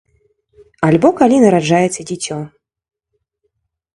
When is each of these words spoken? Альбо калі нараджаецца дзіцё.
Альбо 0.87 1.09
калі 1.19 1.35
нараджаецца 1.43 2.01
дзіцё. 2.13 2.37